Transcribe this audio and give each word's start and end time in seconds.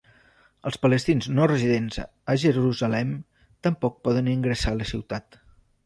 Els 0.69 0.79
palestins 0.85 1.27
no 1.33 1.45
residents 1.51 2.01
a 2.05 2.37
Jerusalem 2.47 3.13
tampoc 3.69 4.03
poden 4.09 4.35
ingressar 4.37 4.77
a 4.77 4.81
la 4.85 4.93
ciutat. 4.95 5.45